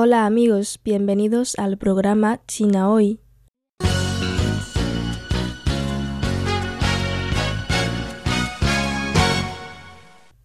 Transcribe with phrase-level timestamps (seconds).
[0.00, 3.18] Hola amigos, bienvenidos al programa China Hoy.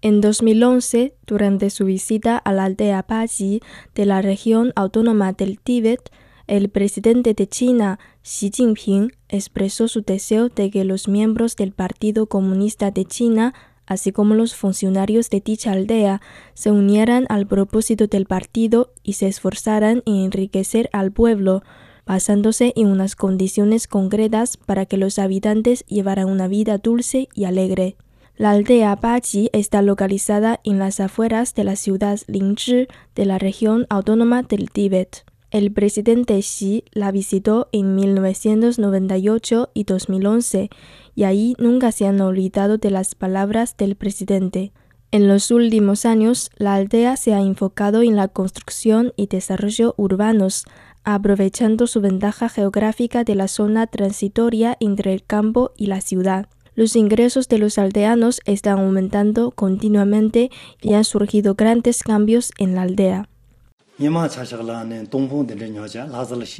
[0.00, 3.60] En 2011, durante su visita a la aldea Baji
[3.94, 6.10] de la región autónoma del Tíbet,
[6.46, 12.26] el presidente de China, Xi Jinping, expresó su deseo de que los miembros del Partido
[12.26, 13.52] Comunista de China
[13.92, 16.20] así como los funcionarios de dicha aldea,
[16.54, 21.62] se unieran al propósito del partido y se esforzaran en enriquecer al pueblo,
[22.04, 27.96] basándose en unas condiciones concretas para que los habitantes llevaran una vida dulce y alegre.
[28.36, 33.86] La aldea Baji está localizada en las afueras de la ciudad Lingzhi de la región
[33.90, 35.24] autónoma del Tíbet.
[35.52, 40.70] El presidente Xi la visitó en 1998 y 2011
[41.14, 44.72] y ahí nunca se han olvidado de las palabras del presidente.
[45.10, 50.64] En los últimos años, la aldea se ha enfocado en la construcción y desarrollo urbanos,
[51.04, 56.46] aprovechando su ventaja geográfica de la zona transitoria entre el campo y la ciudad.
[56.74, 62.82] Los ingresos de los aldeanos están aumentando continuamente y han surgido grandes cambios en la
[62.82, 63.28] aldea.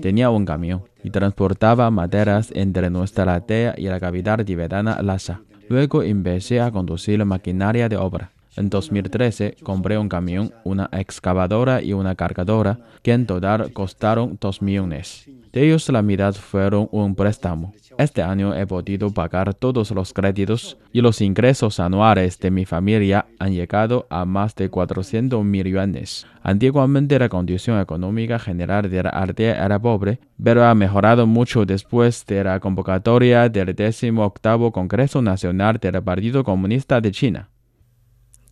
[0.00, 5.40] Tenía un camión y transportaba maderas entre nuestra aldea y la capital tibetana Lhasa.
[5.68, 8.30] Luego empecé a conducir maquinaria de obra.
[8.56, 14.62] En 2013 compré un camión, una excavadora y una cargadora, que en total costaron 2
[14.62, 15.28] millones.
[15.52, 17.74] De ellos la mitad fueron un préstamo.
[17.98, 23.26] Este año he podido pagar todos los créditos y los ingresos anuales de mi familia
[23.38, 26.26] han llegado a más de 400 millones.
[26.42, 32.24] Antiguamente la condición económica general de la aldea era pobre, pero ha mejorado mucho después
[32.26, 37.48] de la convocatoria del 18 Congreso Nacional del Partido Comunista de China.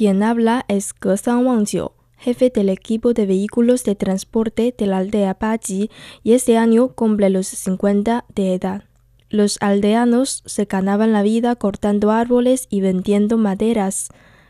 [0.00, 5.36] Quien habla es Ge Wangjiu, jefe del equipo de vehículos de transporte de la aldea
[5.38, 5.90] Baji,
[6.22, 8.84] y este año cumple los 50 de edad.
[9.28, 14.08] Los aldeanos se ganaban la vida cortando árboles y vendiendo maderas,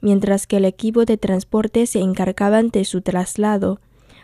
[0.00, 3.80] mientras que el equipo de transporte se encargaban de su traslado.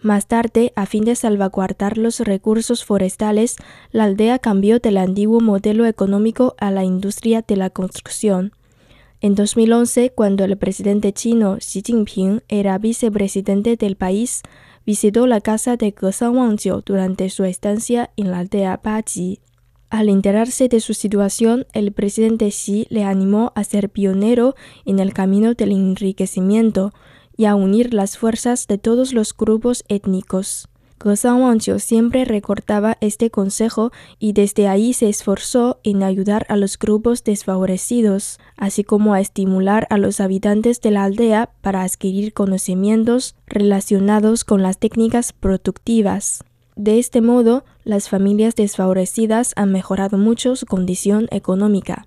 [0.00, 3.56] Más tarde, a fin de salvaguardar los recursos forestales,
[3.90, 8.52] la aldea cambió del antiguo modelo económico a la industria de la construcción.
[9.22, 14.40] En 2011, cuando el presidente chino Xi Jinping era vicepresidente del país,
[14.86, 19.40] visitó la casa de Ge Wangjiu durante su estancia en la aldea Baji.
[19.90, 24.54] Al enterarse de su situación, el presidente Xi le animó a ser pionero
[24.86, 26.94] en el camino del enriquecimiento
[27.36, 30.69] y a unir las fuerzas de todos los grupos étnicos.
[31.02, 36.78] Gozan Wangqiu siempre recortaba este consejo y desde ahí se esforzó en ayudar a los
[36.78, 43.34] grupos desfavorecidos, así como a estimular a los habitantes de la aldea para adquirir conocimientos
[43.46, 46.44] relacionados con las técnicas productivas.
[46.76, 52.06] De este modo, las familias desfavorecidas han mejorado mucho su condición económica.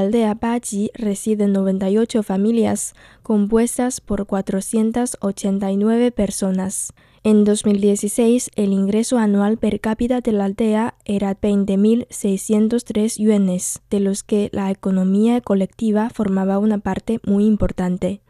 [0.00, 6.92] Aldea Baji residen 98 familias, compuestas por 489 personas.
[7.22, 14.22] En 2016, el ingreso anual per cápita de la aldea era 20.603 yuanes, de los
[14.22, 18.22] que la economía colectiva formaba una parte muy importante.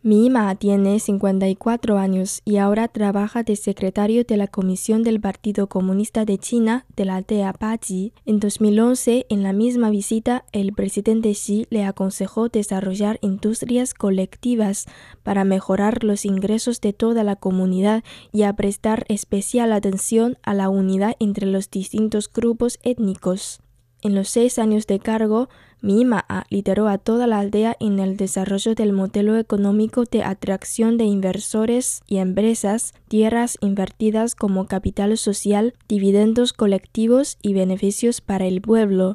[0.00, 6.24] Mima tiene 54 años y ahora trabaja de secretario de la Comisión del Partido Comunista
[6.24, 8.12] de China de la aldea Baji.
[8.24, 14.86] En 2011, en la misma visita, el presidente Xi le aconsejó desarrollar industrias colectivas
[15.24, 20.68] para mejorar los ingresos de toda la comunidad y a prestar especial atención a la
[20.68, 23.58] unidad entre los distintos grupos étnicos.
[24.00, 25.48] En los seis años de cargo,
[25.80, 31.04] Mima lideró a toda la aldea en el desarrollo del modelo económico de atracción de
[31.04, 39.14] inversores y empresas, tierras invertidas como capital social, dividendos colectivos y beneficios para el pueblo.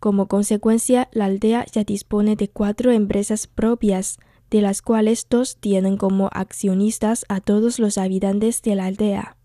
[0.00, 4.18] Como consecuencia, la aldea ya dispone de cuatro empresas propias,
[4.50, 9.37] de las cuales dos tienen como accionistas a todos los habitantes de la aldea.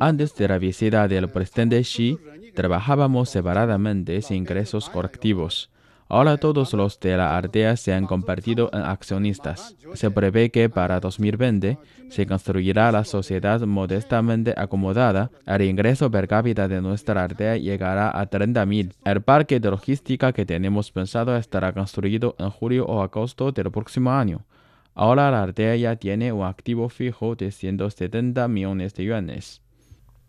[0.00, 2.18] Antes de la visita del presidente Xi,
[2.54, 5.70] trabajábamos separadamente sin ingresos colectivos.
[6.08, 9.74] Ahora todos los de la aldea se han convertido en accionistas.
[9.94, 11.78] Se prevé que para 2020
[12.10, 15.30] se construirá la sociedad modestamente acomodada.
[15.46, 18.92] El ingreso per cápita de nuestra aldea llegará a 30.000.
[19.04, 24.12] El parque de logística que tenemos pensado estará construido en julio o agosto del próximo
[24.12, 24.44] año.
[24.96, 29.60] Ahora la aldea ya tiene un activo fijo de 170 millones de yuanes.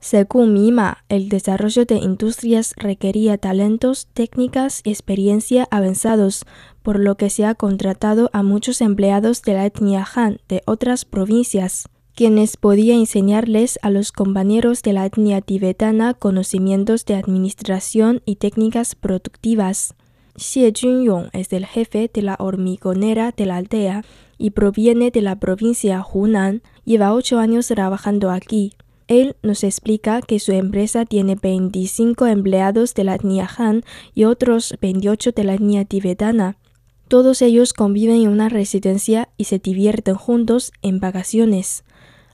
[0.01, 6.45] Según Mima, el desarrollo de industrias requería talentos, técnicas y experiencia avanzados,
[6.83, 11.05] por lo que se ha contratado a muchos empleados de la etnia Han de otras
[11.05, 18.35] provincias, quienes podían enseñarles a los compañeros de la etnia tibetana conocimientos de administración y
[18.35, 19.95] técnicas productivas.
[20.39, 24.05] Xie Junyong es el jefe de la hormigonera de la aldea
[24.37, 26.61] y proviene de la provincia Hunan.
[26.85, 28.73] Lleva ocho años trabajando aquí.
[29.07, 34.75] Él nos explica que su empresa tiene 25 empleados de la etnia Han y otros
[34.79, 36.57] 28 de la etnia tibetana.
[37.07, 41.83] Todos ellos conviven en una residencia y se divierten juntos en vacaciones.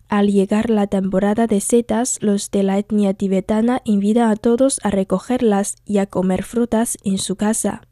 [0.09, 4.89] Al llegar la temporada de setas, los de la etnia tibetana invitan a todos a
[4.89, 7.87] recogerlas y a comer frutas en su casa.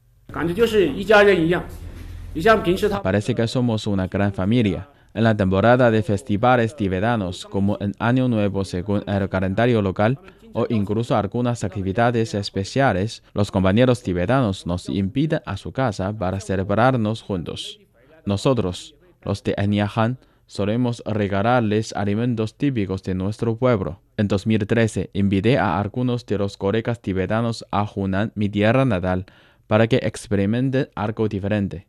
[3.02, 4.88] Parece que somos una gran familia.
[5.14, 10.18] En la temporada de festivales tibetanos, como en Año Nuevo según el calendario local,
[10.54, 17.22] o incluso algunas actividades especiales, los compañeros tibetanos nos invitan a su casa para celebrarnos
[17.22, 17.80] juntos.
[18.26, 19.56] Nosotros, los de
[19.96, 24.02] Han, solemos regalarles alimentos típicos de nuestro pueblo.
[24.18, 29.26] En 2013 invité a algunos de los colegas tibetanos a Hunan, mi tierra natal,
[29.72, 31.88] para que experimenten algo diferente.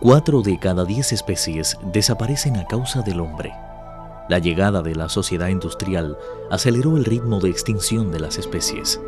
[0.00, 3.52] Cuatro de cada diez especies desaparecen a causa del hombre.
[4.30, 6.16] La llegada de la sociedad industrial
[6.50, 9.02] aceleró el ritmo de extinción de las especies.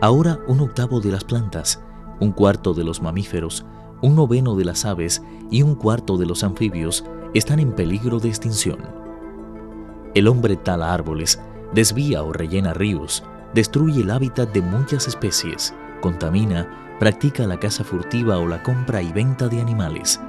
[0.00, 1.82] Ahora un octavo de las plantas,
[2.20, 3.66] un cuarto de los mamíferos,
[4.02, 7.04] un noveno de las aves y un cuarto de los anfibios
[7.34, 9.03] están en peligro de extinción.
[10.14, 11.40] El hombre tala árboles,
[11.72, 18.38] desvía o rellena ríos, destruye el hábitat de muchas especies, contamina, practica la caza furtiva
[18.38, 20.20] o la compra y venta de animales.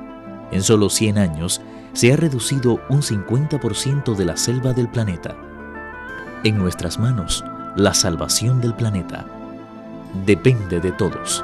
[0.51, 1.61] En solo 100 años
[1.93, 5.35] se ha reducido un 50% de la selva del planeta.
[6.43, 7.43] En nuestras manos,
[7.75, 9.25] la salvación del planeta
[10.25, 11.43] depende de todos.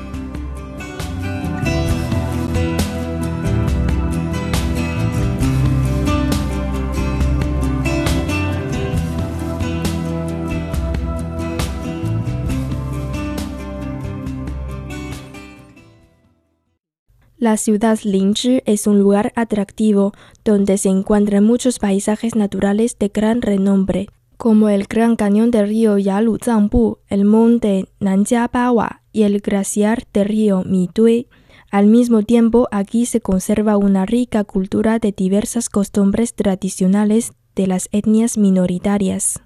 [17.41, 20.13] La ciudad Lingzhi es un lugar atractivo
[20.45, 25.97] donde se encuentran muchos paisajes naturales de gran renombre, como el Gran Cañón del río
[25.97, 31.29] Yalu Zangbu, el monte Nanjiabawa y el glaciar del río Mitui.
[31.71, 37.89] Al mismo tiempo, aquí se conserva una rica cultura de diversas costumbres tradicionales de las
[37.91, 39.41] etnias minoritarias.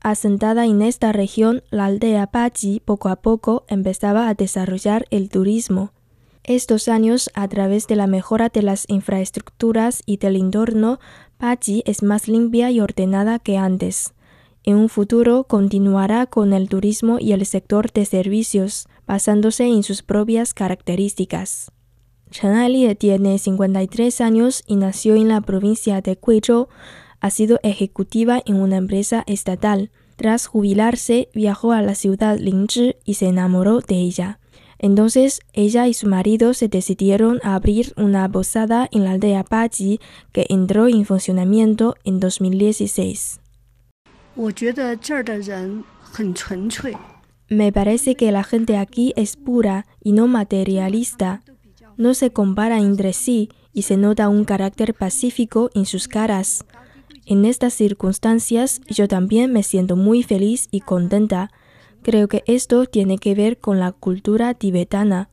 [0.00, 5.93] Asentada en esta región, la aldea Pachi poco a poco empezaba a desarrollar el turismo.
[6.44, 11.00] Estos años, a través de la mejora de las infraestructuras y del entorno,
[11.38, 14.12] Pachi es más limpia y ordenada que antes.
[14.62, 20.02] En un futuro continuará con el turismo y el sector de servicios, basándose en sus
[20.02, 21.70] propias características.
[22.30, 26.68] Chen tiene 53 años y nació en la provincia de Guizhou.
[27.20, 29.90] Ha sido ejecutiva en una empresa estatal.
[30.16, 34.40] Tras jubilarse, viajó a la ciudad Lingzhi y se enamoró de ella.
[34.84, 39.98] Entonces ella y su marido se decidieron a abrir una posada en la aldea Paji
[40.30, 43.40] que entró en funcionamiento en 2016.
[47.48, 51.42] Me parece que la gente aquí es pura y no materialista.
[51.96, 56.66] No se compara entre sí y se nota un carácter pacífico en sus caras.
[57.24, 61.50] En estas circunstancias yo también me siento muy feliz y contenta
[62.04, 65.30] Creo que esto tiene que ver con la cultura tibetana.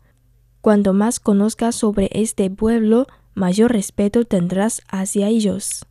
[0.61, 5.85] Cuanto más conozcas sobre este pueblo, mayor respeto tendrás hacia ellos.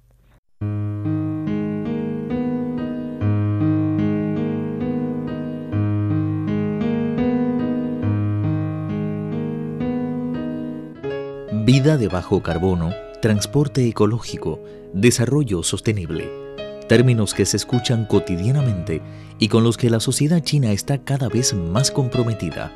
[11.67, 14.61] Vida de bajo carbono, transporte ecológico,
[14.95, 16.50] desarrollo sostenible
[16.91, 19.01] términos que se escuchan cotidianamente
[19.39, 22.73] y con los que la sociedad china está cada vez más comprometida.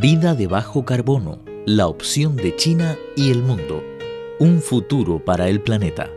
[0.00, 3.82] Vida de bajo carbono, la opción de China y el mundo.
[4.38, 6.08] Un futuro para el planeta.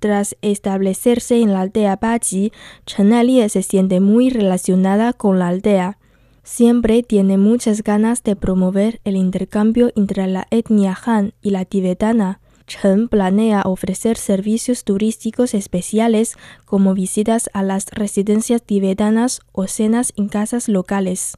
[0.00, 2.50] Tras establecerse en la aldea Baji,
[2.84, 5.98] Chen Alie se siente muy relacionada con la aldea
[6.42, 12.40] siempre tiene muchas ganas de promover el intercambio entre la etnia Han y la tibetana.
[12.66, 20.28] Chen planea ofrecer servicios turísticos especiales como visitas a las residencias tibetanas o cenas en
[20.28, 21.36] casas locales.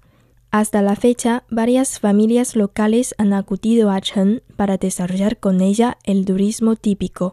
[0.51, 6.25] Hasta la fecha, varias familias locales han acudido a Chen para desarrollar con ella el
[6.25, 7.33] turismo típico.